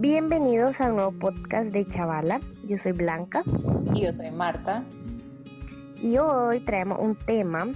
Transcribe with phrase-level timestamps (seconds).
[0.00, 2.40] Bienvenidos a un nuevo podcast de Chavala.
[2.62, 3.42] Yo soy Blanca.
[3.92, 4.84] Y yo soy Marta.
[6.00, 7.66] Y hoy traemos un tema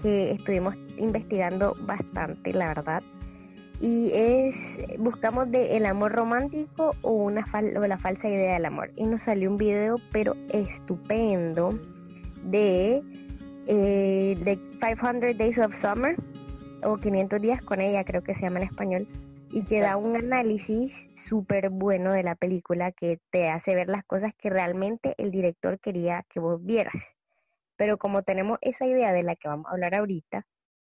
[0.00, 3.02] que estuvimos investigando bastante, la verdad.
[3.80, 4.54] Y es,
[5.00, 8.92] buscamos de el amor romántico o, una o la falsa idea del amor.
[8.94, 11.76] Y nos salió un video, pero estupendo,
[12.44, 13.02] de,
[13.66, 16.14] eh, de 500 Days of Summer,
[16.84, 19.08] o 500 días con ella, creo que se llama en español,
[19.54, 20.92] y que da un análisis
[21.28, 25.78] súper bueno de la película que te hace ver las cosas que realmente el director
[25.78, 27.00] quería que vos vieras.
[27.76, 30.44] Pero como tenemos esa idea de la que vamos a hablar ahorita,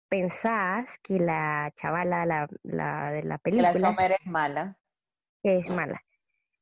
[0.10, 3.72] pensás que la chavala la, la de la película...
[3.72, 4.78] Que la Summer es mala.
[5.42, 6.02] Que es mala.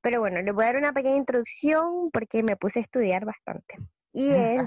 [0.01, 3.77] Pero bueno, les voy a dar una pequeña introducción porque me puse a estudiar bastante.
[4.13, 4.61] Y es,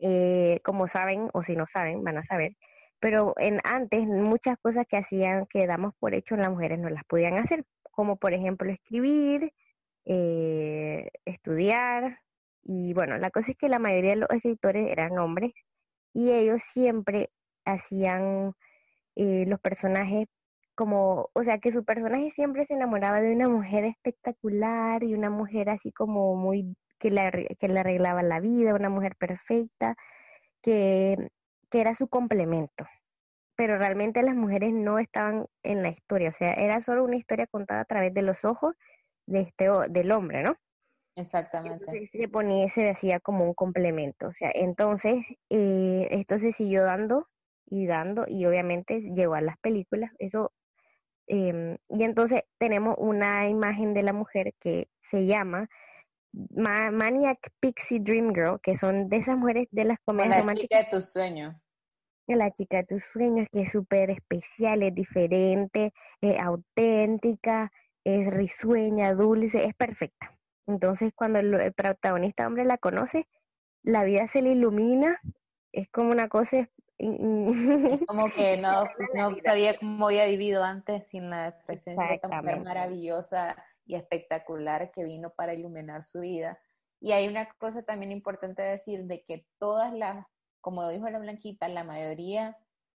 [0.00, 2.56] eh, como saben, o si no saben, van a saber,
[3.04, 7.04] pero en antes muchas cosas que hacían que damos por hecho las mujeres no las
[7.04, 9.52] podían hacer, como por ejemplo escribir,
[10.06, 12.20] eh, estudiar,
[12.62, 15.52] y bueno, la cosa es que la mayoría de los escritores eran hombres
[16.14, 17.28] y ellos siempre
[17.66, 18.54] hacían
[19.16, 20.26] eh, los personajes
[20.74, 25.28] como, o sea, que su personaje siempre se enamoraba de una mujer espectacular y una
[25.28, 29.94] mujer así como muy, que le, que le arreglaba la vida, una mujer perfecta,
[30.62, 31.28] que
[31.74, 32.86] que era su complemento.
[33.56, 37.48] Pero realmente las mujeres no estaban en la historia, o sea, era solo una historia
[37.48, 38.76] contada a través de los ojos
[39.26, 40.54] de este del hombre, ¿no?
[41.16, 41.84] Exactamente.
[41.84, 45.16] Entonces se ponía, se decía como un complemento, o sea, entonces
[45.50, 47.26] eh, esto se siguió dando
[47.66, 50.52] y dando y obviamente llegó a las películas, eso
[51.26, 55.68] em, y entonces tenemos una imagen de la mujer que se llama
[56.32, 60.84] Maniac Pixie Dream Girl, que son de esas mujeres de las comedias románticas.
[60.84, 61.56] de tus sueños
[62.26, 67.70] la chica de tus sueños, que es súper especial, es diferente, es auténtica,
[68.04, 70.32] es risueña, dulce, es perfecta.
[70.66, 73.28] Entonces, cuando el, protagonista hombre la conoce,
[73.82, 75.20] la vida se le ilumina,
[75.72, 76.68] es como una cosa...
[78.06, 82.60] como que no, no sabía cómo había vivido antes sin la presencia de esta mujer
[82.60, 86.58] maravillosa y espectacular que vino para iluminar su vida.
[87.00, 90.26] Y hay una cosa también importante decir de que todas las
[90.64, 92.56] como dijo la Blanquita, la mayoría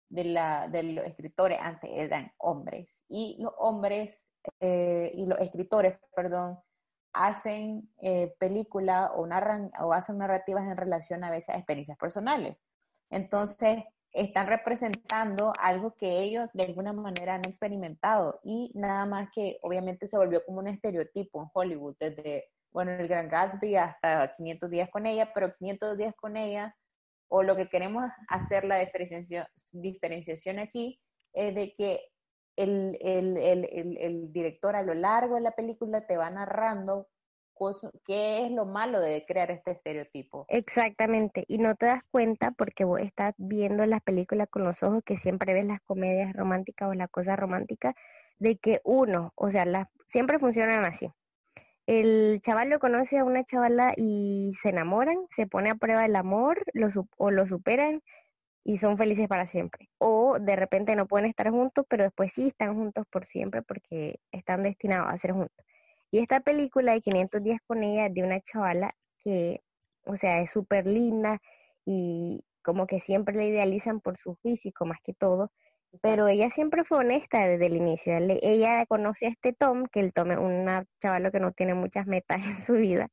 [0.09, 4.23] de, la, los escritores antes eran hombres y los hombres
[4.59, 6.59] eh, y los escritores, perdón,
[7.11, 12.55] hacen eh, películas o narran o hacen narrativas en relación a veces experiencias personales.
[13.09, 19.57] Entonces, están representando algo que ellos de alguna manera han experimentado y nada más que
[19.63, 24.69] obviamente se volvió como un estereotipo en Hollywood, desde, bueno, el Gran Gatsby hasta 500
[24.69, 26.75] días con ella, pero 500 días con ella
[27.28, 31.00] o lo que queremos hacer la diferenciación, aquí
[31.34, 32.02] es de que
[32.56, 37.08] el, el, el, el, director a lo largo de la película te va narrando
[38.06, 40.46] qué es lo malo de crear este estereotipo.
[40.50, 45.03] Exactamente, y no te das cuenta porque vos estás viendo las películas con los ojos
[45.06, 47.96] que siempre ves las comedias románticas o las cosas románticas,
[48.40, 51.09] de que uno, o sea, las, siempre funcionan así
[51.88, 56.16] el chaval lo conoce a una chavala y se enamoran, se pone a prueba el
[56.16, 58.01] amor lo, o lo superan
[58.63, 59.90] y son felices para siempre.
[60.00, 64.19] O de repente no pueden estar juntos, pero después sí están juntos por siempre porque
[64.31, 65.66] están destinados a ser juntos.
[66.12, 69.62] Y esta película de 500 días con ella de una chavala que,
[70.06, 71.41] o sea, es súper linda
[71.85, 75.51] y como que siempre la idealizan por su físico más que todo,
[76.01, 78.13] pero ella siempre fue honesta desde el inicio.
[78.17, 80.65] Ella conoce a este Tom, que el Tom es un
[81.01, 83.09] chaval que no tiene muchas metas en su vida.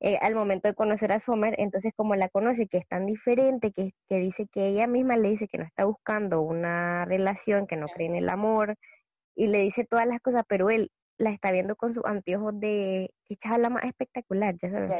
[0.00, 3.72] Eh, al momento de conocer a Summer, entonces como la conoce, que es tan diferente,
[3.72, 7.76] que, que dice que ella misma le dice que no está buscando una relación, que
[7.76, 8.76] no cree en el amor,
[9.34, 13.10] y le dice todas las cosas, pero él la está viendo con sus anteojos de
[13.24, 14.90] que chavala más espectacular, ya sabes.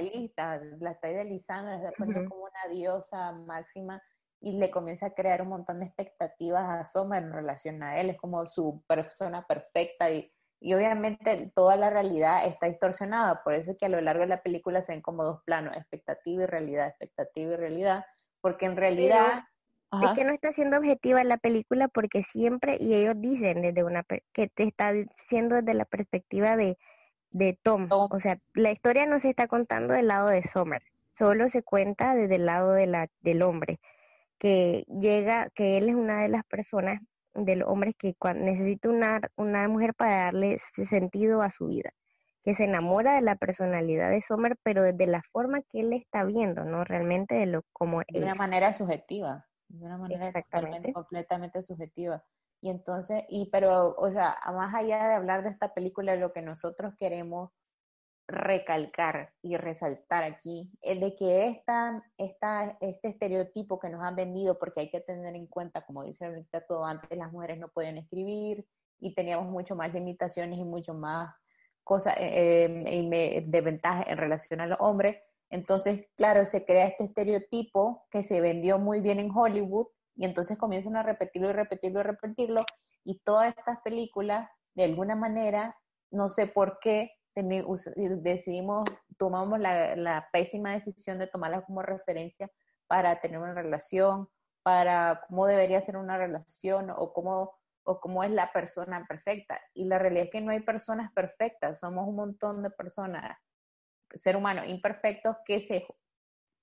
[0.80, 4.02] la está idealizando, la está poniendo como una diosa máxima
[4.46, 8.10] y le comienza a crear un montón de expectativas a Summer en relación a él,
[8.10, 13.72] es como su persona perfecta y, y obviamente toda la realidad está distorsionada, por eso
[13.72, 16.46] es que a lo largo de la película se ven como dos planos, expectativa y
[16.46, 18.04] realidad, expectativa y realidad,
[18.40, 19.42] porque en realidad...
[19.90, 24.04] es que no está siendo objetiva la película porque siempre, y ellos dicen desde una,
[24.32, 26.78] que te está diciendo desde la perspectiva de,
[27.30, 27.88] de Tom.
[27.90, 30.82] O sea, la historia no se está contando del lado de Summer,
[31.18, 33.80] solo se cuenta desde el lado de la, del hombre,
[34.38, 37.00] que llega, que él es una de las personas
[37.34, 41.90] del hombre que cuando necesita una, una mujer para darle sentido a su vida,
[42.42, 46.24] que se enamora de la personalidad de Sommer, pero desde la forma que él está
[46.24, 46.84] viendo, ¿no?
[46.84, 50.32] Realmente de lo como De una manera subjetiva, de una manera
[50.92, 52.22] completamente subjetiva.
[52.60, 56.40] Y entonces, y pero, o sea, más allá de hablar de esta película, lo que
[56.40, 57.50] nosotros queremos
[58.28, 64.58] recalcar y resaltar aquí es de que esta, esta, este estereotipo que nos han vendido,
[64.58, 67.98] porque hay que tener en cuenta, como dice ahorita todo antes, las mujeres no pueden
[67.98, 68.66] escribir
[68.98, 71.34] y teníamos mucho más limitaciones y mucho más
[71.84, 75.22] cosas eh, eh de ventaja en relación al hombre.
[75.50, 79.86] Entonces, claro, se crea este estereotipo que se vendió muy bien en Hollywood
[80.16, 82.64] y entonces comienzan a repetirlo y repetirlo y repetirlo
[83.04, 85.76] y todas estas películas, de alguna manera,
[86.10, 88.84] no sé por qué, decidimos,
[89.18, 92.50] tomamos la, pésima decisión de tomarla como referencia
[92.86, 94.28] para tener una relación,
[94.62, 99.60] para cómo debería ser una relación o cómo, o cómo es la persona perfecta.
[99.74, 103.36] Y la realidad es que no hay personas perfectas, somos un montón de personas,
[104.14, 105.86] ser humanos imperfectos que se,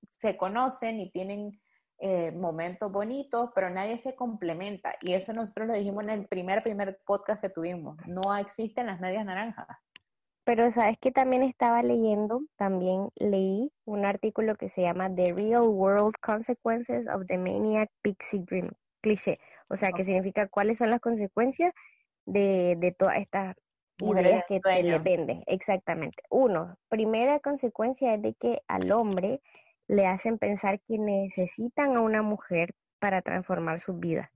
[0.09, 1.59] se conocen y tienen
[1.99, 4.95] eh, momentos bonitos, pero nadie se complementa.
[5.01, 7.97] Y eso nosotros lo dijimos en el primer, primer podcast que tuvimos.
[8.07, 9.67] No existen las medias naranjas.
[10.45, 15.69] Pero sabes que también estaba leyendo, también leí un artículo que se llama The Real
[15.69, 20.99] World Consequences of the Maniac Pixie Dream, cliché, o sea, que significa cuáles son las
[20.99, 21.73] consecuencias
[22.25, 23.55] de, de todas estas
[23.99, 25.43] ideas que te le venden.
[25.47, 26.23] Exactamente.
[26.29, 29.41] Uno, primera consecuencia es de que al hombre
[29.87, 34.29] le hacen pensar que necesitan a una mujer para transformar su vida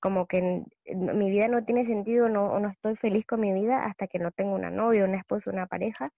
[0.00, 4.06] como que mi vida no tiene sentido no, no estoy feliz con mi vida hasta
[4.06, 6.10] que no tengo una novia, una esposa, una pareja,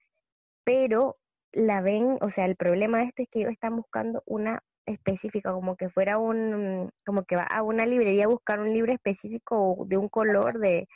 [0.65, 1.17] pero
[1.53, 5.53] la ven, o sea, el problema de esto es que ellos están buscando una específica,
[5.53, 9.85] como que fuera un, como que va a una librería a buscar un libro específico
[9.87, 10.89] de un color de,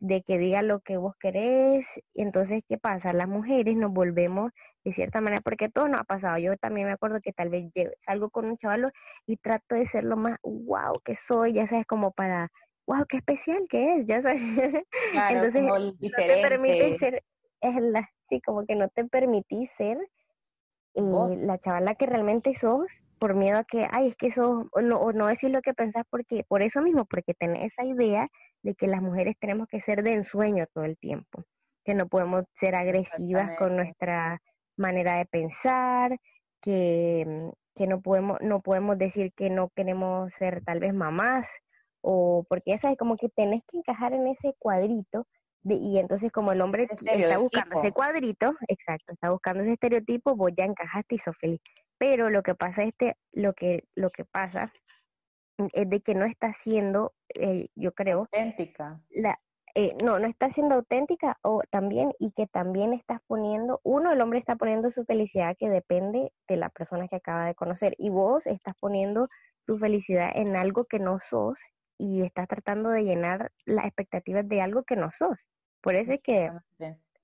[0.00, 1.86] de que diga lo que vos querés.
[2.14, 3.12] Y entonces, ¿qué pasa?
[3.12, 4.52] Las mujeres nos volvemos
[4.84, 6.38] de cierta manera, porque todo nos ha pasado.
[6.38, 7.70] Yo también me acuerdo que tal vez
[8.04, 8.92] salgo con un chaval
[9.26, 12.50] y trato de ser lo más wow que soy, ya sabes, como para,
[12.86, 14.40] wow, qué especial que es, ya sabes.
[15.30, 17.24] entonces, no te permite ser,
[17.60, 19.98] es la, sí, como que no te permitís ser
[20.94, 22.86] eh, la chavala que realmente sos
[23.18, 25.74] por miedo a que, ay, es que eso, o no, o no decir lo que
[25.74, 28.28] pensás porque, por eso mismo, porque tenés esa idea
[28.62, 31.44] de que las mujeres tenemos que ser de ensueño todo el tiempo,
[31.84, 34.40] que no podemos ser agresivas con nuestra
[34.76, 36.16] manera de pensar,
[36.62, 41.46] que, mm, que no podemos, no podemos decir que no queremos ser tal vez mamás,
[42.00, 45.26] o porque ya sabes, como que tenés que encajar en ese cuadrito,
[45.62, 50.36] de, y entonces como el hombre está buscando ese cuadrito, exacto, está buscando ese estereotipo,
[50.36, 51.60] vos ya encajaste y sos feliz.
[51.98, 54.72] Pero lo que pasa este, lo que, lo que pasa
[55.72, 59.00] es de que no está siendo, eh, yo creo, auténtica.
[59.10, 59.38] La,
[59.74, 64.20] eh, no, no está siendo auténtica o también y que también estás poniendo, uno, el
[64.20, 68.10] hombre está poniendo su felicidad que depende de la persona que acaba de conocer y
[68.10, 69.28] vos estás poniendo
[69.66, 71.58] tu felicidad en algo que no sos
[71.98, 75.38] y estás tratando de llenar las expectativas de algo que no sos.
[75.80, 76.50] Por eso es que...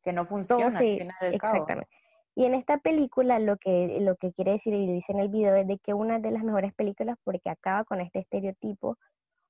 [0.03, 0.79] Que no funciona.
[1.23, 1.89] exactamente.
[2.37, 5.55] Y en esta película lo que, lo que quiere decir, y dice en el video,
[5.55, 8.99] es de que una de las mejores películas porque acaba con este estereotipo.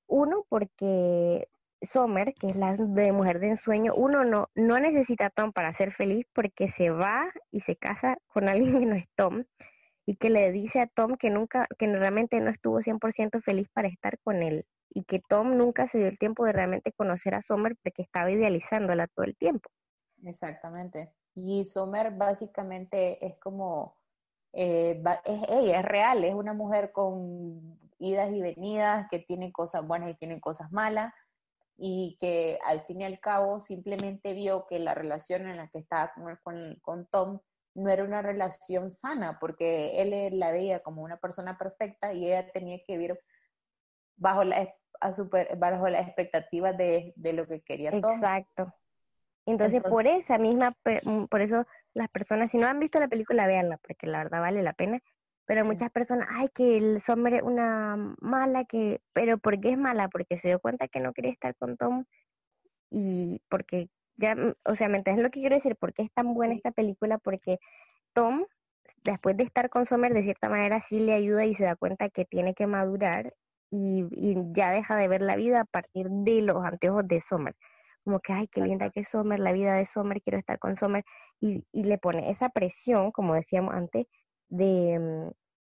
[0.07, 1.49] Uno, porque
[1.83, 5.73] Sommer, que es la de mujer de ensueño, uno no, no necesita a Tom para
[5.73, 9.45] ser feliz porque se va y se casa con alguien que no es Tom
[10.07, 13.89] y que le dice a Tom que nunca, que realmente no estuvo 100% feliz para
[13.89, 17.43] estar con él y que Tom nunca se dio el tiempo de realmente conocer a
[17.43, 19.71] Sommer porque estaba idealizándola todo el tiempo.
[20.23, 21.13] Exactamente.
[21.35, 23.97] Y Sommer básicamente es como,
[24.53, 29.87] eh, es ella, es real, es una mujer con idas y venidas, que tiene cosas
[29.87, 31.13] buenas y tiene cosas malas,
[31.77, 35.79] y que al fin y al cabo simplemente vio que la relación en la que
[35.79, 36.13] estaba
[36.43, 37.41] con, con, Tom
[37.75, 42.49] no era una relación sana, porque él la veía como una persona perfecta y ella
[42.53, 43.19] tenía que vivir
[44.17, 44.73] bajo la,
[45.57, 48.15] bajo las expectativas de, de lo que quería Tom.
[48.15, 48.73] Exacto.
[49.47, 50.75] Entonces, por esa misma,
[51.05, 54.41] mm, por eso las personas, si no han visto la película, véanla, porque la verdad
[54.41, 55.01] vale la pena.
[55.47, 59.79] Pero muchas personas, ay, que el Sommer es una mala, que, pero ¿por qué es
[59.79, 60.09] mala?
[60.09, 62.05] Porque se dio cuenta que no quería estar con Tom
[62.91, 65.77] y porque ya, mm, o sea, ¿me entiendes lo que quiero decir?
[65.77, 67.19] ¿Por qué es tan buena esta película?
[67.19, 67.59] Porque
[68.15, 68.47] Tom,
[69.05, 72.09] después de estar con Sommer, de cierta manera sí le ayuda y se da cuenta
[72.11, 73.35] que tiene que madurar
[73.71, 77.55] y, y ya deja de ver la vida a partir de los anteojos de Sommer
[78.05, 80.77] como que, ay, qué linda que es Summer, la vida de Summer, quiero estar con
[80.77, 81.05] Summer,
[81.41, 84.07] y, y le pone esa presión, como decíamos antes,
[84.49, 85.31] de, mm,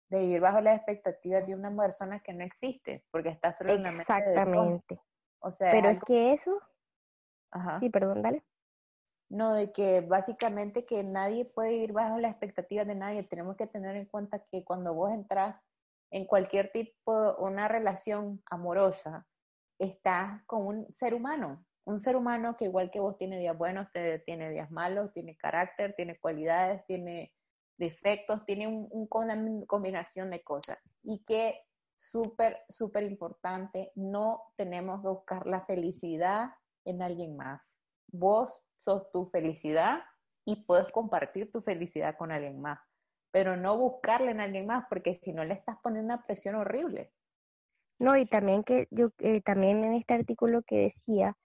[0.09, 3.83] de vivir bajo las expectativas de una persona que no existe, porque está solo en
[3.83, 4.99] la mente Exactamente.
[5.39, 6.59] O sea, Pero es, que eso...
[7.51, 7.79] Ajá.
[7.79, 8.43] Sí, perdón, dale.
[9.29, 13.23] No, de que básicamente que nadie puede vivir bajo las expectativas de nadie.
[13.23, 15.59] Tenemos que tener en cuenta que cuando vos entras
[16.11, 19.25] en cualquier tipo, una relación amorosa,
[19.79, 21.65] estás con un ser humano.
[21.85, 23.87] Un ser humano que igual que vos tiene días buenos,
[24.25, 27.33] tiene días malos, tiene carácter, tiene cualidades, tiene
[27.77, 30.77] defectos, tiene un, una combinación de cosas.
[31.01, 31.59] Y que
[31.95, 36.51] súper, súper importante, no tenemos que buscar la felicidad
[36.85, 37.69] en alguien más.
[38.07, 38.49] Vos
[38.83, 40.03] sos tu felicidad
[40.45, 42.79] y puedes compartir tu felicidad con alguien más,
[43.31, 47.11] pero no buscarle en alguien más porque si no le estás poniendo una presión horrible.
[47.99, 51.37] No, y también que yo eh, también en este artículo que decía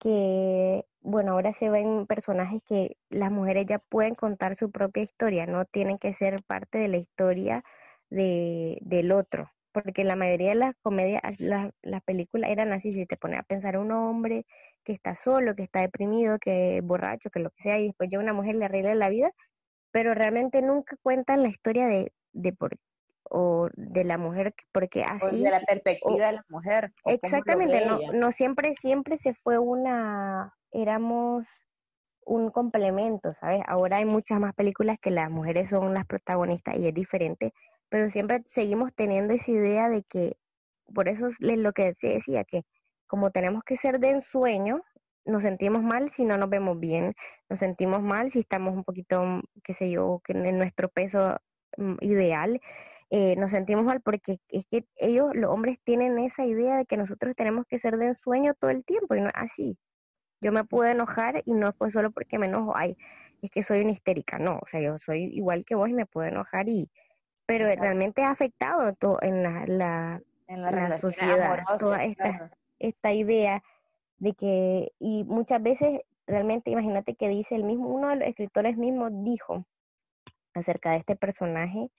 [0.00, 5.46] que bueno, ahora se ven personajes que las mujeres ya pueden contar su propia historia,
[5.46, 7.64] no tienen que ser parte de la historia
[8.10, 13.06] de, del otro, porque la mayoría de las comedias, las, las películas eran así, si
[13.06, 14.46] te pones a pensar un hombre
[14.84, 18.10] que está solo, que está deprimido, que es borracho, que lo que sea, y después
[18.10, 19.32] ya una mujer le arregla la vida,
[19.92, 22.76] pero realmente nunca cuentan la historia de, de por
[23.30, 28.32] o de la mujer porque así de la perspectiva de la mujer exactamente no, no
[28.32, 31.44] siempre siempre se fue una éramos
[32.26, 36.88] un complemento sabes ahora hay muchas más películas que las mujeres son las protagonistas y
[36.88, 37.52] es diferente
[37.88, 40.36] pero siempre seguimos teniendo esa idea de que
[40.92, 42.64] por eso es lo que decía que
[43.06, 44.82] como tenemos que ser de ensueño
[45.24, 47.14] nos sentimos mal si no nos vemos bien,
[47.48, 51.36] nos sentimos mal si estamos un poquito, qué sé yo, en nuestro peso
[51.76, 52.60] mm, ideal,
[53.10, 56.96] eh, nos sentimos mal porque es que ellos, los hombres, tienen esa idea de que
[56.96, 59.76] nosotros tenemos que ser de ensueño todo el tiempo y no es así.
[60.40, 62.96] Yo me puedo enojar y no fue solo porque me enojo, ay,
[63.42, 66.06] es que soy una histérica, no, o sea, yo soy igual que vos y me
[66.06, 66.88] puedo enojar y,
[67.46, 73.62] pero realmente ha afectado todo en la, la, en la, sociedad, toda esta, esta idea
[74.18, 78.76] de que, y muchas veces realmente imagínate que dice el mismo, uno de los escritores
[78.76, 79.64] mismos dijo
[80.54, 81.90] acerca de este personaje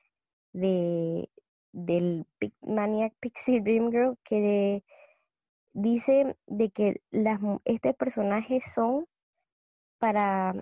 [0.54, 1.30] de
[1.74, 2.26] del
[2.62, 4.84] Maniac Pixie Dream Girl que
[5.74, 9.08] dice de que las este personaje son
[10.00, 10.54] para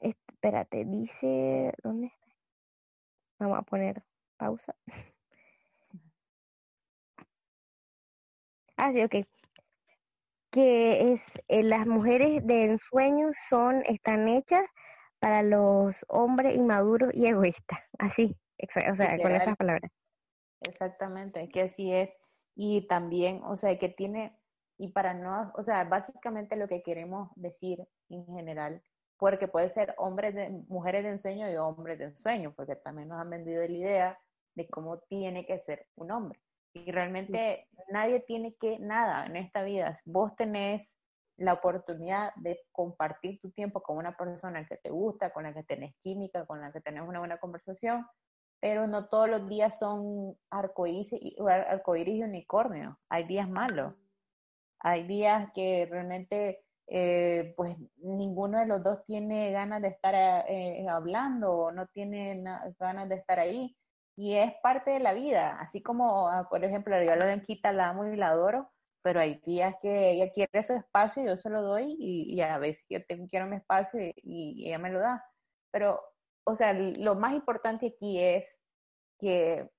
[0.00, 2.26] espérate, dice ¿dónde está?
[3.40, 4.02] Vamos a poner
[4.36, 4.74] pausa.
[8.76, 9.26] Ah, sí, ok.
[10.50, 14.64] Que es eh, las mujeres de ensueño son están hechas
[15.18, 19.90] para los hombres inmaduros y egoístas, así o sea, con esas palabras.
[20.60, 22.18] Exactamente, que así es.
[22.56, 24.38] Y también, o sea, que tiene,
[24.78, 28.82] y para no, o sea, básicamente lo que queremos decir en general,
[29.18, 33.20] porque puede ser hombres de, mujeres de ensueño y hombres de ensueño, porque también nos
[33.20, 34.18] han vendido la idea
[34.54, 36.40] de cómo tiene que ser un hombre.
[36.74, 39.98] Y realmente nadie tiene que nada en esta vida.
[40.04, 40.98] Vos tenés
[41.36, 45.64] la oportunidad de compartir tu tiempo con una persona que te gusta, con la que
[45.64, 48.06] tenés química, con la que tenés una buena conversación,
[48.64, 52.98] pero no todos los días son arcoíris arcoíris y unicornio.
[53.10, 53.92] Hay días malos.
[54.78, 60.14] Hay días que realmente eh, pues ninguno de los dos tiene ganas de estar
[60.48, 62.42] eh, hablando o no tiene
[62.78, 63.76] ganas de estar ahí.
[64.16, 65.58] Y es parte de la vida.
[65.60, 68.70] Así como, ah, por ejemplo, yo a Lorenquita la amo y la adoro,
[69.02, 72.56] pero hay días que ella quiere su espacio y yo se lo doy y, a
[72.56, 75.22] veces yo quiero mi espacio y ella me lo da.
[75.70, 76.00] Pero
[76.44, 78.44] o sea, lo más importante aquí es
[79.24, 79.70] que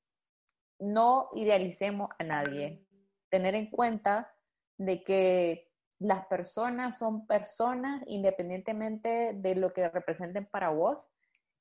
[0.79, 2.83] no idealicemos a nadie.
[3.29, 4.33] Tener en cuenta
[4.77, 11.05] de que las personas son personas independientemente de lo que representen para vos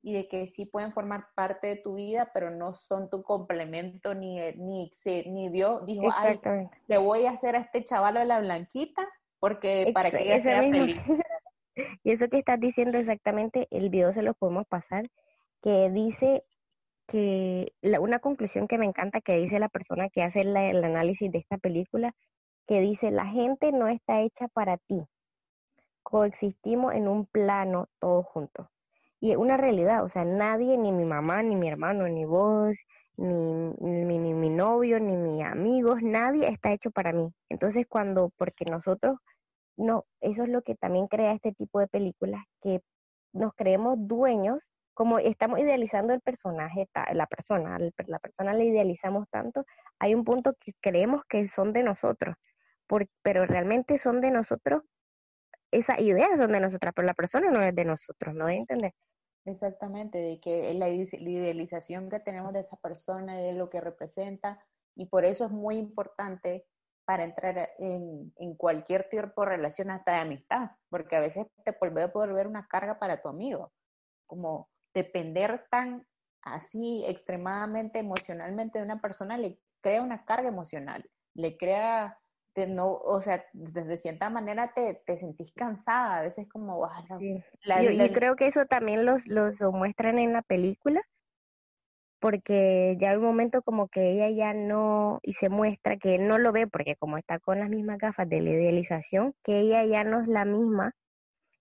[0.03, 4.15] y de que sí pueden formar parte de tu vida, pero no son tu complemento
[4.15, 4.91] ni ni
[5.27, 6.41] ni Dios dijo, ay,
[6.87, 9.07] le voy a hacer a este chaval a la blanquita
[9.41, 11.03] porque para que ella sea feliz.
[12.03, 15.11] y eso que estás diciendo exactamente, el video se lo podemos pasar,
[15.63, 16.45] que dice
[17.07, 21.39] que una conclusión que me encanta que dice la persona que hace el análisis de
[21.39, 22.15] esta película,
[22.67, 25.05] que dice, la gente no está hecha para ti,
[26.03, 28.69] coexistimos en un plano todos juntos.
[29.21, 32.77] Y es una realidad, o sea, nadie, ni mi mamá, ni mi hermano, ni vos,
[33.17, 33.33] ni,
[33.81, 37.33] ni, ni mi novio, ni mis amigos, nadie está hecho para mí.
[37.49, 39.19] Entonces, cuando, porque nosotros,
[39.77, 42.83] no, eso es lo que también crea este tipo de películas, que
[43.33, 44.59] nos creemos dueños
[44.95, 49.67] como estamos idealizando el personaje, la persona, la persona la idealizamos tanto,
[49.99, 52.37] hay un punto que creemos que son de nosotros,
[53.23, 54.83] pero realmente son de nosotros
[55.75, 58.49] esas ideas son de nosotras, pero la persona no es de nosotros, ¿no?
[59.45, 65.07] Exactamente, de que la idealización que tenemos de esa persona, de lo que representa, y
[65.07, 66.65] por eso es muy importante
[67.05, 72.07] para entrar en, cualquier tipo de relación hasta de amistad, porque a veces te puede
[72.07, 73.73] volver una carga para tu amigo,
[74.27, 76.07] como depender tan
[76.43, 82.19] así extremadamente emocionalmente de una persona le crea una carga emocional, le crea,
[82.55, 86.89] te, no, o sea, de cierta manera te, te sentís cansada, a veces como...
[87.19, 91.03] yo, creo que eso también los, los muestran en la película,
[92.21, 96.39] porque ya hay un momento como que ella ya no, y se muestra que no
[96.39, 100.05] lo ve, porque como está con las mismas gafas de la idealización, que ella ya
[100.05, 100.95] no es la misma,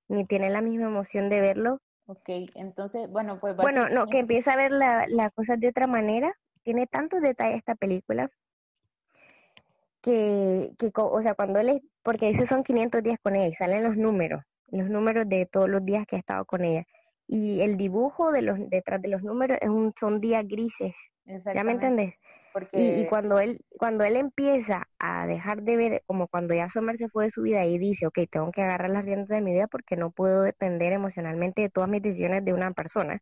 [0.08, 1.82] ni tiene la misma emoción de verlo.
[2.06, 3.56] Ok, entonces, bueno, pues...
[3.56, 6.34] Bueno, no, que empieza a ver las la cosas de otra manera.
[6.64, 8.30] Tiene tantos detalles esta película
[10.02, 13.84] que, que, o sea, cuando él, porque esos son 500 días con ella y salen
[13.84, 16.86] los números, los números de todos los días que ha estado con ella
[17.28, 20.94] y el dibujo de los detrás de los números es un son días grises.
[21.26, 22.16] ¿Ya me entendés?
[22.72, 26.98] Y, y, cuando él cuando él empieza a dejar de ver, como cuando ya Sommer
[26.98, 29.54] se fue de su vida y dice, ok, tengo que agarrar las riendas de mi
[29.54, 33.22] vida porque no puedo depender emocionalmente de todas mis decisiones de una persona,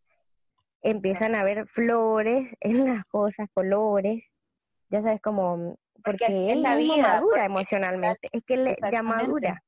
[0.81, 4.23] empiezan a ver flores en las cosas, colores,
[4.89, 9.63] ya sabes, como, porque, él la vida, madura emocionalmente, es que él ya madura.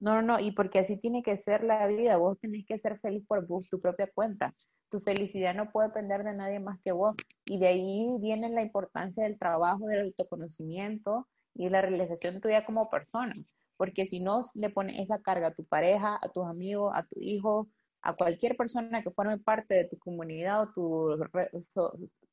[0.00, 3.24] No, no, y porque así tiene que ser la vida, vos tenés que ser feliz
[3.26, 4.54] por vos, tu propia cuenta.
[4.90, 7.14] Tu felicidad no puede depender de nadie más que vos.
[7.44, 12.88] Y de ahí viene la importancia del trabajo, del autoconocimiento y la realización tuya como
[12.90, 13.34] persona.
[13.76, 17.20] Porque si no le pones esa carga a tu pareja, a tus amigos, a tu
[17.20, 17.68] hijo,
[18.02, 21.16] a cualquier persona que forme parte de tu comunidad o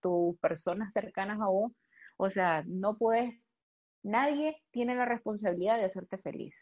[0.01, 1.73] tus personas cercanas a vos,
[2.17, 3.33] o sea, no puedes,
[4.03, 6.55] nadie tiene la responsabilidad de hacerte feliz.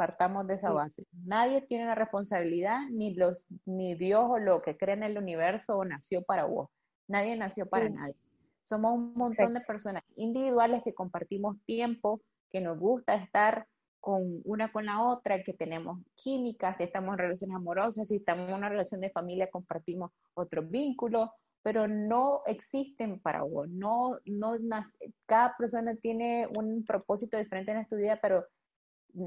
[0.00, 1.04] Partamos de esa base.
[1.26, 5.76] Nadie tiene la responsabilidad, ni, los, ni Dios o lo que cree en el universo
[5.76, 6.70] o nació para vos.
[7.06, 8.16] Nadie nació para nadie.
[8.64, 13.66] Somos un montón de personas individuales que compartimos tiempo, que nos gusta estar
[14.00, 18.48] con una con la otra, que tenemos química, si estamos en relaciones amorosas, si estamos
[18.48, 21.28] en una relación de familia, compartimos otros vínculos,
[21.62, 23.68] pero no existen para vos.
[23.68, 24.56] No, no,
[25.26, 28.46] cada persona tiene un propósito diferente en esta vida, pero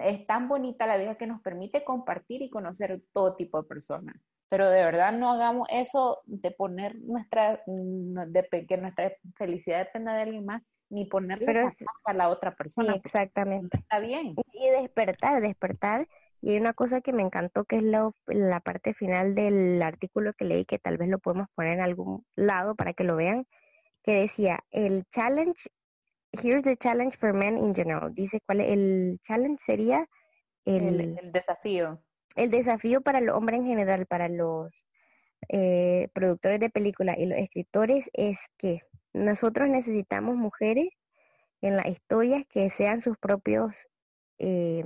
[0.02, 4.15] es tan bonita la vida que nos permite compartir y conocer todo tipo de personas.
[4.50, 10.22] Pero de verdad no hagamos eso de poner nuestra, de que nuestra felicidad dependa de
[10.24, 11.72] alguien más, ni ponerle
[12.06, 12.93] a la otra persona.
[12.93, 13.78] exactamente.
[13.78, 14.36] Está bien.
[14.54, 16.08] Y despertar, despertar.
[16.39, 20.34] Y hay una cosa que me encantó que es la, la parte final del artículo
[20.34, 23.48] que leí, que tal vez lo podemos poner en algún lado para que lo vean,
[24.04, 25.69] que decía, el challenge
[26.41, 28.13] here's the challenge for men in general.
[28.13, 30.08] Dice cuál el challenge sería
[30.65, 32.00] el, el, desafío.
[32.36, 34.72] El desafío para el hombre en general, para los
[35.50, 38.82] eh, productores de películas y los escritores es que
[39.13, 40.88] nosotros necesitamos mujeres
[41.62, 43.72] en las historias que sean sus propios
[44.39, 44.84] eh,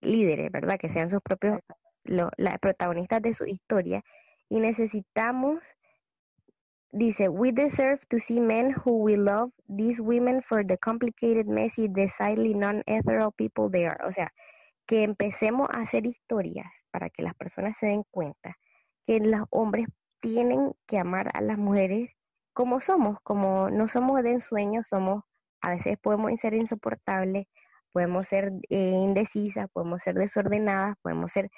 [0.00, 0.78] líderes, ¿verdad?
[0.78, 1.60] Que sean sus propios,
[2.04, 4.02] las protagonistas de su historia.
[4.48, 5.60] Y necesitamos
[6.96, 11.88] Dice, we deserve to see men who will love these women for the complicated, messy,
[11.88, 13.98] decidedly non-ethereal people they are.
[14.06, 14.32] O sea,
[14.86, 18.54] que empecemos a hacer historias para que las personas se den cuenta
[19.08, 19.88] que los hombres
[20.20, 22.10] tienen que amar a las mujeres
[22.52, 25.24] como somos, como no somos de ensueño, somos,
[25.60, 27.46] a veces podemos ser insoportables,
[27.92, 31.50] podemos ser eh, indecisas, podemos ser desordenadas, podemos ser,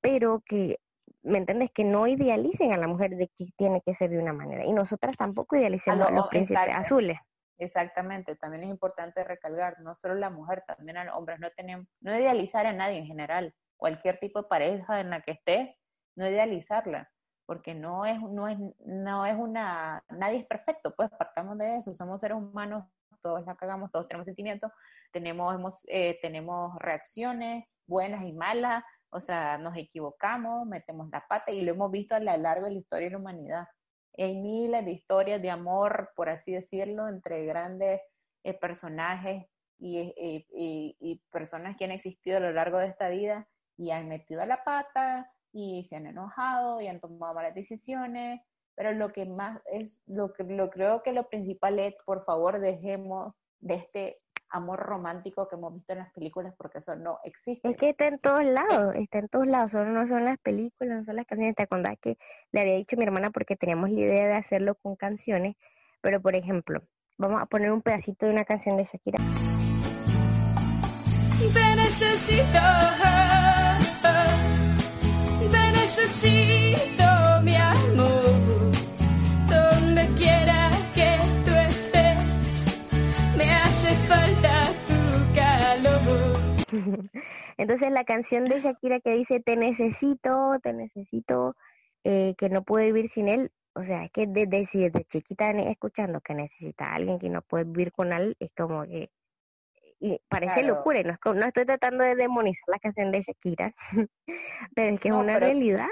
[0.00, 0.78] pero que
[1.22, 1.70] ¿me entiendes?
[1.72, 4.64] Que no idealicen a la mujer de que tiene que ser de una manera.
[4.64, 7.18] Y nosotras tampoco idealicemos a, los príncipes azules.
[7.58, 11.86] Exactamente, también es importante recalcar, no solo la mujer, también a los hombres, no tenemos,
[12.00, 15.68] no idealizar a nadie en general, cualquier tipo de pareja en la que estés,
[16.16, 17.10] no idealizarla,
[17.44, 21.92] porque no es, no es, no es una, nadie es perfecto, pues partamos de eso,
[21.92, 22.86] somos seres humanos,
[23.20, 24.72] todos la cagamos, todos tenemos sentimientos,
[25.12, 31.50] tenemos, hemos, eh, tenemos reacciones buenas y malas, o sea, nos equivocamos, metemos la pata
[31.50, 33.68] y lo hemos visto a lo largo de la historia de la humanidad.
[34.16, 38.00] Hay miles de historias de amor, por así decirlo, entre grandes
[38.44, 39.46] eh, personajes
[39.78, 44.44] y, y, personas que han existido a lo largo de esta vida y han metido
[44.44, 48.40] la pata y se han enojado y han tomado malas decisiones.
[48.74, 52.60] Pero lo que más es, lo que lo creo que lo principal es, por favor,
[52.60, 54.20] dejemos de este
[54.50, 57.68] amor romántico que hemos visto en las películas porque eso no existe.
[57.68, 60.98] Es que está en todos lados, está en todos lados, solo no son las películas,
[60.98, 61.56] no son las canciones.
[61.56, 62.18] Te acordás que
[62.52, 65.56] le había dicho a mi hermana porque teníamos la idea de hacerlo con canciones,
[66.00, 66.82] pero por ejemplo,
[67.18, 69.18] vamos a poner un pedacito de una canción de Shakira.
[71.38, 72.58] Te necesito.
[75.90, 76.99] necesito,
[87.60, 91.56] Entonces la canción de Shakira que dice te necesito, te necesito,
[92.04, 96.22] eh, que no puedo vivir sin él, o sea, es que desde, desde chiquita escuchando
[96.22, 99.10] que necesita a alguien que no puede vivir con él, es como que
[100.02, 103.74] y parece locura, no, no, estoy tratando de demonizar la canción de Shakira,
[104.74, 105.86] pero es que es una realidad.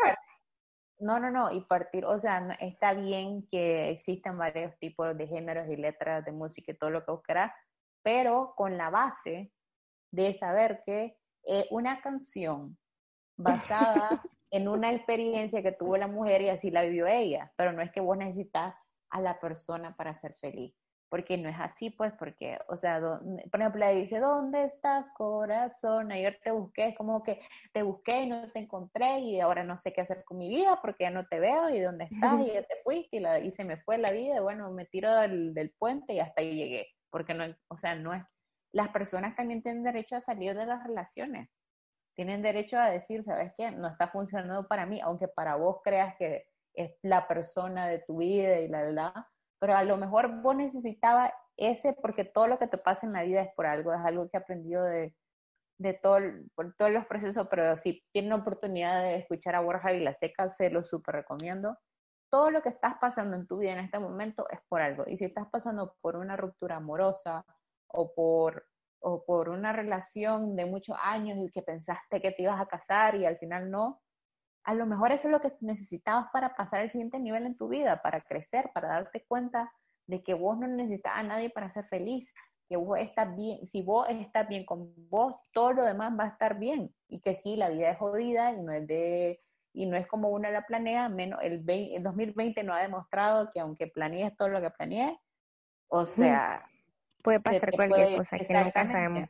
[1.00, 5.68] No, no, no, y partir, o sea, está bien que existan varios tipos de géneros
[5.68, 7.54] y letras de música y todo lo que buscará,
[8.02, 9.52] pero con la base
[10.11, 11.17] de saber que
[11.48, 12.78] eh, una canción
[13.37, 17.82] basada en una experiencia que tuvo la mujer y así la vivió ella, pero no
[17.82, 18.74] es que vos necesitas
[19.11, 20.74] a la persona para ser feliz
[21.08, 23.00] porque no es así, pues, porque, o sea,
[23.50, 26.12] por ejemplo, le dice, ¿dónde estás, corazón?
[26.12, 27.40] Ayer te busqué, es como que
[27.72, 30.78] te busqué y no te encontré y ahora no sé qué hacer con mi vida
[30.82, 33.52] porque ya no te veo y dónde estás y ya te fuiste y, la, y
[33.52, 36.54] se me fue la vida, y bueno, me tiro del, del puente y hasta ahí
[36.54, 38.22] llegué, porque no, o sea, no es,
[38.72, 41.50] las personas también tienen derecho a salir de las relaciones,
[42.14, 43.70] tienen derecho a decir, ¿sabes qué?
[43.70, 48.18] No está funcionando para mí, aunque para vos creas que es la persona de tu
[48.18, 49.14] vida y la verdad
[49.59, 53.22] pero a lo mejor vos necesitabas ese porque todo lo que te pasa en la
[53.22, 55.14] vida es por algo, es algo que he aprendido de,
[55.78, 56.20] de todo,
[56.54, 60.85] por todos los procesos, pero si tienen oportunidad de escuchar a Borja Vilaseca, se lo
[60.85, 61.76] súper recomiendo.
[62.31, 65.04] Todo lo que estás pasando en tu vida en este momento es por algo.
[65.07, 67.44] Y si estás pasando por una ruptura amorosa
[67.88, 68.66] o por,
[69.01, 73.14] o por una relación de muchos años y que pensaste que te ibas a casar
[73.16, 74.01] y al final no,
[74.64, 77.68] a lo mejor eso es lo que necesitabas para pasar al siguiente nivel en tu
[77.68, 79.72] vida, para crecer, para darte cuenta
[80.07, 82.33] de que vos no necesitas a nadie para ser feliz,
[82.68, 86.29] que vos estás bien, si vos estás bien con vos, todo lo demás va a
[86.29, 86.94] estar bien.
[87.09, 89.40] Y que sí, la vida es jodida y no es de
[89.72, 93.61] y no es como uno la planea, menos el, el 2020 no ha demostrado que
[93.61, 95.16] aunque planees todo lo que planees,
[95.87, 96.68] o sea,
[97.29, 99.29] puede pasar cualquier cosa que nunca sabemos.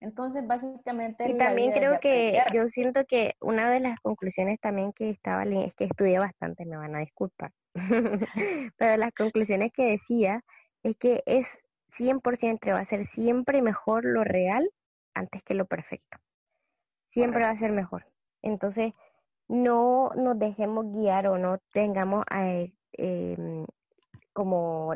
[0.00, 1.30] Entonces, básicamente...
[1.30, 5.74] Y también creo que yo siento que una de las conclusiones también que estaba es
[5.74, 7.52] que estudié bastante, me van a disculpar,
[8.76, 10.42] pero las conclusiones que decía
[10.82, 11.46] es que es
[11.96, 14.68] 100% va a ser siempre mejor lo real
[15.14, 16.18] antes que lo perfecto.
[17.10, 18.06] Siempre va a ser mejor.
[18.42, 18.92] Entonces,
[19.48, 23.64] no nos dejemos guiar o no tengamos eh, em,
[24.32, 24.94] como,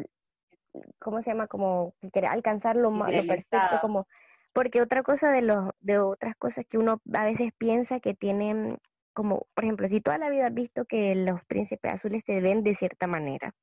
[0.98, 1.46] ¿cómo se llama?
[1.46, 4.06] Como que alcanzar lo, lo perfecto, como
[4.52, 8.78] porque otra cosa de los de otras cosas que uno a veces piensa que tienen
[9.12, 12.62] como por ejemplo si toda la vida has visto que los príncipes azules se ven
[12.62, 13.54] de cierta manera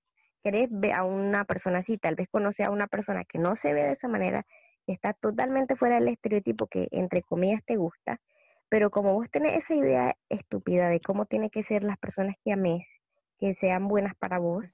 [0.43, 3.73] querés ver a una persona así tal vez conoce a una persona que no se
[3.73, 4.45] ve de esa manera
[4.87, 8.21] está totalmente fuera del estereotipo que entre comillas te gusta
[8.69, 12.53] pero como vos tenés esa idea estúpida de cómo tienen que ser las personas que
[12.53, 12.85] ames
[13.37, 14.65] que sean buenas para vos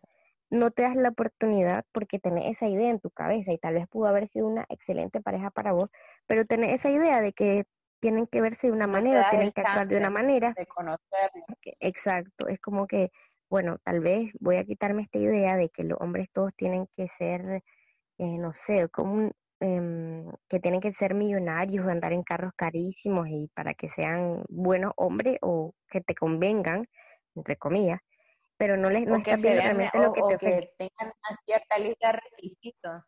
[0.51, 3.87] no te das la oportunidad porque tenés esa idea en tu cabeza y tal vez
[3.87, 5.89] pudo haber sido una excelente pareja para vos,
[6.27, 7.63] pero tenés esa idea de que
[8.01, 10.53] tienen que verse de una manera, tienen que actuar de una manera.
[10.55, 10.65] De
[11.79, 13.11] Exacto, es como que,
[13.49, 17.07] bueno, tal vez voy a quitarme esta idea de que los hombres todos tienen que
[17.17, 17.63] ser,
[18.17, 23.49] eh, no sé, como em, que tienen que ser millonarios, andar en carros carísimos y
[23.53, 26.87] para que sean buenos hombres o que te convengan,
[27.35, 27.99] entre comillas
[28.61, 31.79] pero no les no está bien realmente lo que o te que tengan una cierta
[31.79, 33.03] lista de requisitos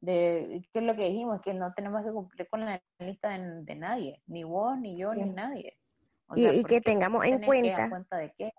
[0.00, 3.74] de qué es lo que dijimos que no tenemos que cumplir con la lista de,
[3.76, 5.78] nadie ni vos ni yo ni nadie.
[6.34, 8.50] Y, que tengamos en cuenta, cuenta de qué.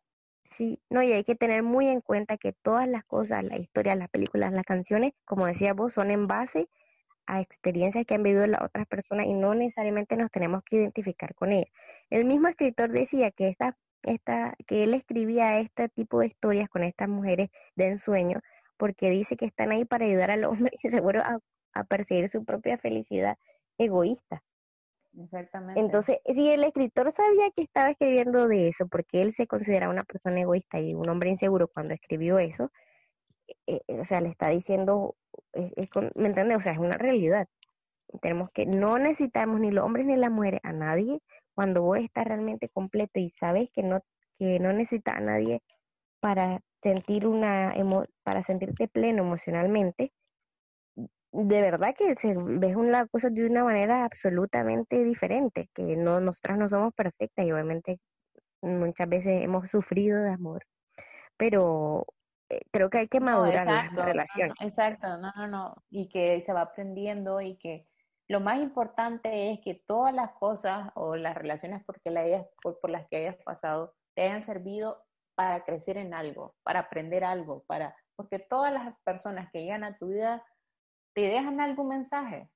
[0.45, 3.93] Sí no y hay que tener muy en cuenta que todas las cosas la historia
[3.95, 6.69] las películas las canciones como decía vos son en base
[7.27, 11.35] a experiencias que han vivido las otras personas y no necesariamente nos tenemos que identificar
[11.35, 11.71] con ellas.
[12.09, 16.83] El mismo escritor decía que estas esta, que él escribía este tipo de historias con
[16.83, 18.39] estas mujeres de ensueño,
[18.77, 21.39] porque dice que están ahí para ayudar al hombre y seguro a,
[21.73, 23.37] a perseguir su propia felicidad
[23.77, 24.41] egoísta.
[25.17, 25.79] Exactamente.
[25.79, 30.03] Entonces, si el escritor sabía que estaba escribiendo de eso, porque él se considera una
[30.03, 32.69] persona egoísta y un hombre inseguro cuando escribió eso,
[33.67, 35.15] eh, eh, o sea, le está diciendo,
[36.15, 36.57] ¿me entiendes?
[36.57, 37.47] O sea, es una realidad.
[38.21, 41.21] Tenemos que, no necesitamos ni los hombres ni las mujeres a nadie
[41.55, 44.01] cuando vos estás realmente completo y sabes que no,
[44.37, 45.61] que no necesitas a nadie
[46.19, 47.73] para sentir una
[48.23, 50.11] para sentirte pleno emocionalmente,
[51.31, 56.57] de verdad que se ves una cosa de una manera absolutamente diferente, que no nosotras
[56.57, 57.99] no somos perfectas y obviamente
[58.61, 60.65] muchas veces hemos sufrido de amor,
[61.37, 62.05] pero
[62.49, 64.53] eh, creo que hay que madurar la relación.
[64.61, 67.87] exacto, no, no, no, y que se va aprendiendo y que
[68.27, 71.99] lo más importante es que todas las cosas o las relaciones por,
[72.89, 75.03] las que hayas pasado te hayan servido
[75.35, 79.97] para crecer en algo, para aprender algo, para porque todas las personas que llegan a
[79.97, 80.43] tu vida
[81.13, 82.49] te dejan algún mensaje,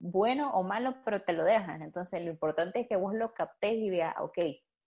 [0.00, 1.82] bueno o malo, pero te lo dejan.
[1.82, 4.38] Entonces, lo importante es que vos lo captes y veas, ok,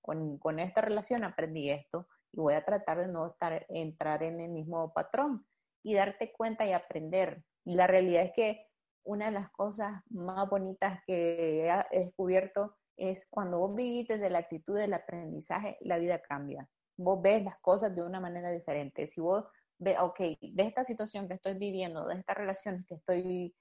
[0.01, 4.39] con, con esta relación aprendí esto y voy a tratar de no estar, entrar en
[4.39, 5.45] el mismo patrón
[5.83, 7.43] y darte cuenta y aprender.
[7.65, 8.67] Y la realidad es que
[9.05, 14.39] una de las cosas más bonitas que he descubierto es cuando vos vivís desde la
[14.39, 16.67] actitud del aprendizaje, la vida cambia.
[16.97, 19.07] Vos ves las cosas de una manera diferente.
[19.07, 19.45] Si vos
[19.77, 23.55] ves, ok, de esta situación que estoy viviendo, de estas relaciones que estoy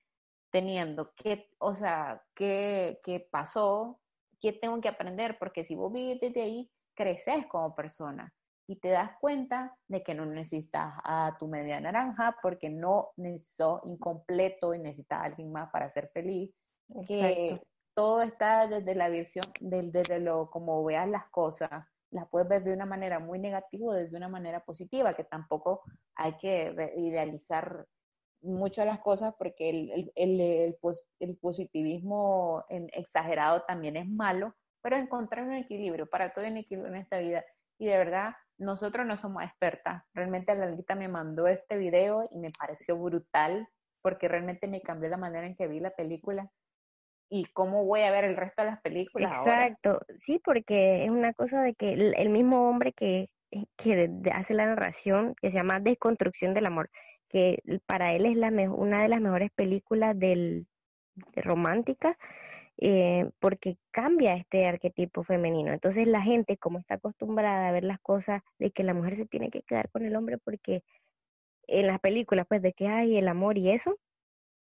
[0.51, 4.01] teniendo, ¿qué, o sea, qué, qué pasó?
[4.41, 5.37] ¿Qué tengo que aprender?
[5.39, 8.33] Porque si vos vivís desde ahí, creces como persona
[8.67, 13.81] y te das cuenta de que no necesitas a tu media naranja porque no sos
[13.85, 16.55] incompleto y necesitas a alguien más para ser feliz.
[17.07, 17.61] Que
[17.95, 21.71] todo está desde la visión, desde lo como veas las cosas,
[22.11, 25.83] las puedes ver de una manera muy negativa o desde una manera positiva, que tampoco
[26.15, 27.87] hay que idealizar
[28.43, 30.77] mucho las cosas porque el, el, el,
[31.21, 37.01] el positivismo exagerado también es malo, pero encontrar un equilibrio, para todo un equilibrio en
[37.01, 37.45] esta vida.
[37.79, 40.05] Y de verdad, nosotros no somos expertas.
[40.15, 43.69] Realmente Lalita me mandó este video y me pareció brutal
[44.03, 46.51] porque realmente me cambió la manera en que vi la película
[47.31, 49.33] y cómo voy a ver el resto de las películas.
[49.33, 53.31] Exacto, sí, porque es una cosa de que el, mismo hombre que,
[53.77, 56.91] que hace la narración, que se llama Desconstrucción del Amor,
[57.29, 60.67] que para él es la una de las mejores películas del,
[61.15, 62.17] de romántica,
[62.79, 65.73] eh, porque cambia este arquetipo femenino.
[65.73, 69.27] Entonces la gente, como está acostumbrada a ver las cosas de que la mujer se
[69.27, 70.83] tiene que quedar con el hombre porque
[71.67, 73.97] en las películas, pues de que hay el amor y eso,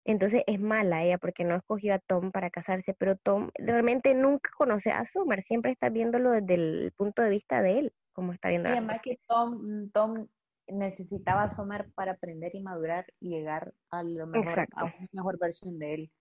[0.04, 4.50] entonces es mala ella porque no escogió a Tom para casarse, pero Tom realmente nunca
[4.56, 8.48] conoce a Summer, siempre está viéndolo desde el punto de vista de él, como está
[8.48, 8.68] viendo.
[8.68, 10.26] Y además que Tom, Tom
[10.68, 15.38] necesitaba a Summer para aprender y madurar y llegar a lo mejor, a una mejor
[15.38, 16.12] versión de él.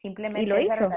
[0.00, 0.90] Simplemente y lo hizo.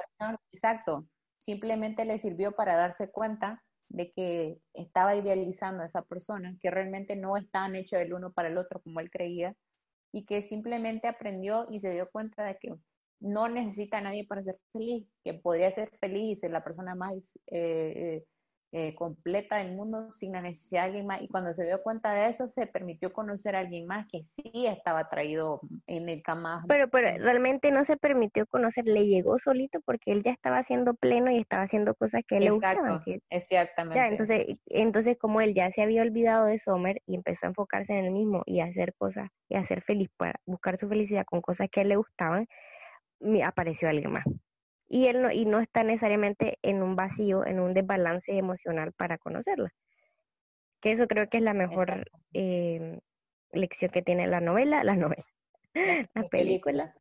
[0.51, 1.05] exacto,
[1.37, 7.15] simplemente le sirvió para darse cuenta de que estaba idealizando a esa persona, que realmente
[7.15, 9.53] no estaban hechos del uno para el otro como él creía,
[10.13, 12.73] y que simplemente aprendió y se dio cuenta de que
[13.19, 17.13] no necesita a nadie para ser feliz, que podría ser feliz, ser la persona más
[17.47, 18.23] eh,
[18.75, 21.21] eh completa del mundo sin la necesidad de alguien más.
[21.21, 24.65] Y cuando se dio cuenta de eso, se permitió conocer a alguien más que sí
[24.65, 26.65] estaba traído en el cama.
[26.67, 30.95] Pero, pero realmente no se permitió conocer, le llegó solito porque él ya estaba haciendo
[30.95, 33.03] pleno y estaba haciendo cosas que él le gustaban.
[33.29, 33.99] Exactamente.
[33.99, 37.93] Ya, entonces, entonces, como él ya se había olvidado de Sommer y empezó a enfocarse
[37.93, 41.25] en él mismo y a hacer cosas y a ser feliz para buscar su felicidad
[41.25, 42.47] con cosas que a él le gustaban,
[43.43, 44.25] apareció alguien más
[44.93, 49.17] y él no, y no está necesariamente en un vacío, en un desbalance emocional para
[49.17, 49.73] conocerla.
[50.81, 52.99] Que eso creo que es la mejor eh,
[53.51, 55.25] lección que tiene la novela, la novela,
[56.13, 56.93] la, película.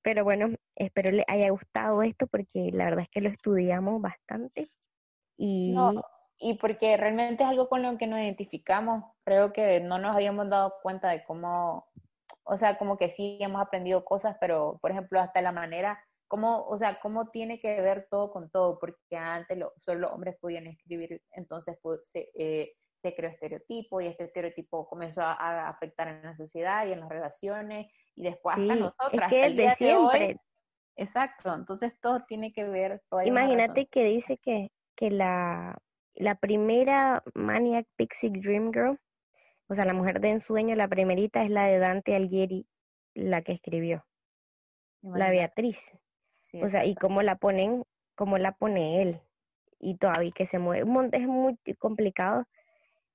[0.00, 4.70] Pero bueno, espero le haya gustado esto porque la verdad es que lo estudiamos bastante
[5.36, 5.76] y...
[6.38, 9.04] y porque realmente es algo con lo que nos identificamos.
[9.22, 11.88] Creo que no nos habíamos dado cuenta de cómo,
[12.44, 16.02] o sea, como que sí hemos aprendido cosas, pero por ejemplo, hasta la manera
[16.34, 20.36] cómo, o sea, cómo tiene que ver todo con todo, porque antes solo los hombres
[20.40, 26.08] podían escribir, entonces pues, se, eh, se creó estereotipo y este estereotipo comenzó a, afectar
[26.08, 29.12] en la sociedad y en las relaciones y después hasta nosotras.
[29.12, 30.36] Es que es de siempre.
[30.96, 33.00] exacto, entonces todo tiene que ver.
[33.24, 35.78] Imagínate que dice que, que la,
[36.14, 38.98] la primera Maniac Pixie Dream Girl,
[39.68, 42.66] o sea, la mujer de ensueño, la primerita es la de Dante Alighieri,
[43.14, 44.04] la que escribió.
[45.00, 45.78] La Beatriz
[46.62, 49.20] o sea, y cómo la ponen, cómo la pone él.
[49.80, 50.86] Y todavía que se mueve.
[51.12, 52.46] Es muy complicado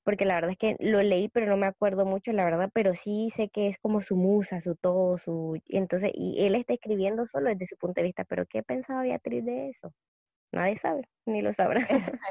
[0.10, 2.96] porque la verdad es que lo leí, pero no me acuerdo mucho, la verdad, pero
[2.96, 5.62] sí sé que es como su musa, su todo, su...
[5.68, 9.04] Y entonces, y él está escribiendo solo desde su punto de vista, pero ¿qué pensaba
[9.04, 9.94] Beatriz de eso?
[10.52, 11.86] Nadie sabe, ni lo sabrá.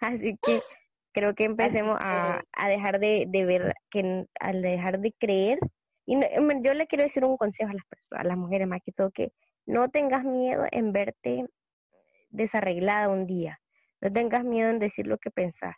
[0.00, 0.62] Así que
[1.12, 5.58] creo que empecemos a, a dejar de, de ver, que al dejar de creer,
[6.06, 6.18] y
[6.62, 9.10] yo le quiero decir un consejo a las personas, a las mujeres más que todo,
[9.10, 9.32] que
[9.66, 11.44] no tengas miedo en verte
[12.30, 13.60] desarreglada un día.
[14.00, 15.74] No tengas miedo en decir lo que pensás.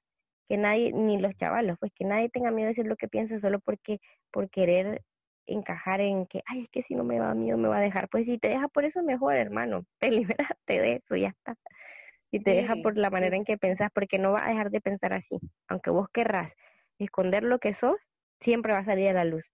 [0.49, 3.39] Que nadie, ni los chavalos, pues que nadie tenga miedo de decir lo que piensa
[3.41, 3.99] solo porque,
[4.31, 5.03] por querer
[5.47, 8.09] encajar en que, ay, es que si no me va miedo me va a dejar.
[8.09, 9.85] Pues si te deja por eso, mejor, hermano.
[9.99, 11.57] Te liberaste de eso, ya está.
[12.31, 14.83] Si te deja por la manera en que pensás, porque no va a dejar de
[14.83, 15.39] pensar así.
[15.67, 16.53] Aunque vos querrás
[16.99, 17.97] esconder lo que sos,
[18.39, 19.45] siempre va a salir a la luz.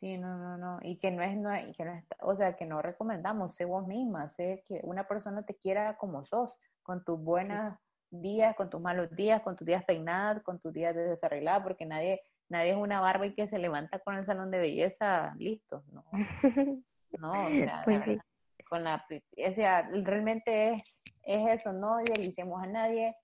[0.00, 2.54] Sí, no, no, no, y que no es, no, y que no es, o sea,
[2.56, 7.04] que no recomendamos, sé vos misma, sé que una persona te quiera como sos, con
[7.04, 7.78] tus buenas
[8.10, 12.22] días, con tus malos días, con tus días peinadas, con tus días desarregladas, porque nadie,
[12.48, 16.04] nadie es una barba y que se levanta con el salón de belleza listo, ¿no?
[17.18, 18.20] No, o sea, pues
[18.68, 23.16] con la, o sea, realmente es, es eso, no idealicemos a nadie,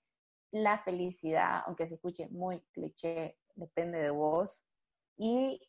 [0.51, 4.49] la felicidad, aunque se escuche muy cliché, depende de vos,
[5.17, 5.61] y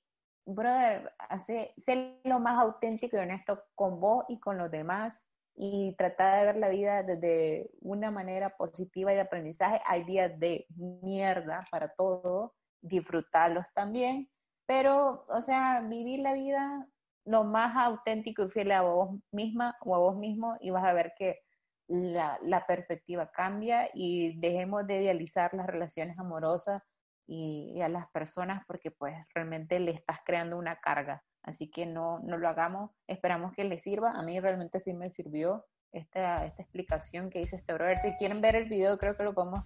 [0.46, 5.12] brother, hace, sé lo más auténtico y honesto con vos y con los demás
[5.54, 9.80] y tratar de ver la vida desde una manera positiva y de aprendizaje.
[9.86, 14.30] Hay días de mierda para todo, disfrutarlos también,
[14.66, 16.86] pero, o sea, vivir la vida
[17.24, 20.92] lo más auténtico y fiel a vos misma o a vos mismo y vas a
[20.92, 21.40] ver que
[21.88, 26.82] la, la perspectiva cambia y dejemos de idealizar las relaciones amorosas
[27.26, 31.22] y, a las personas porque pues realmente le estás creando una carga.
[31.42, 34.12] Así que no, no lo hagamos, esperamos que les sirva.
[34.12, 37.98] A mí realmente sí me sirvió esta, esta explicación que hice este brother.
[37.98, 39.60] Si quieren ver el video, creo que lo podemos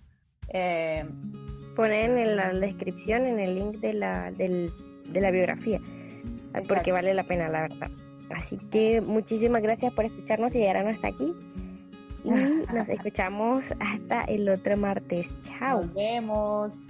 [0.52, 1.08] eh,
[1.76, 4.70] poner en la descripción, en el link de la, del,
[5.08, 5.80] de la biografía,
[6.68, 7.90] porque vale la pena, la verdad.
[8.30, 11.34] Así que muchísimas gracias por escucharnos y llegaron hasta aquí.
[12.24, 15.26] Y nos escuchamos hasta el otro martes.
[15.58, 15.84] Chao.
[15.84, 16.89] Nos vemos.